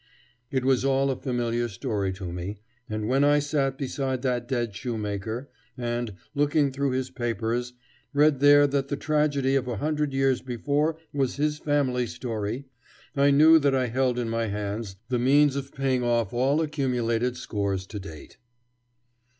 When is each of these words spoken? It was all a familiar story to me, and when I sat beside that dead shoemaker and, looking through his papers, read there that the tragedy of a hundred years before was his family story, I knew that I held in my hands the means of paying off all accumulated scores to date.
It 0.49 0.65
was 0.65 0.83
all 0.83 1.11
a 1.11 1.15
familiar 1.15 1.67
story 1.67 2.11
to 2.13 2.33
me, 2.33 2.57
and 2.89 3.07
when 3.07 3.23
I 3.23 3.37
sat 3.37 3.77
beside 3.77 4.23
that 4.23 4.47
dead 4.47 4.75
shoemaker 4.75 5.51
and, 5.77 6.15
looking 6.33 6.71
through 6.71 6.89
his 6.93 7.11
papers, 7.11 7.73
read 8.11 8.39
there 8.39 8.65
that 8.65 8.87
the 8.87 8.97
tragedy 8.97 9.53
of 9.53 9.67
a 9.67 9.77
hundred 9.77 10.11
years 10.11 10.41
before 10.41 10.97
was 11.13 11.35
his 11.35 11.59
family 11.59 12.07
story, 12.07 12.65
I 13.15 13.29
knew 13.29 13.59
that 13.59 13.75
I 13.75 13.89
held 13.89 14.17
in 14.17 14.27
my 14.27 14.47
hands 14.47 14.95
the 15.09 15.19
means 15.19 15.55
of 15.55 15.71
paying 15.71 16.01
off 16.01 16.33
all 16.33 16.61
accumulated 16.63 17.37
scores 17.37 17.85
to 17.85 17.99
date. 17.99 18.39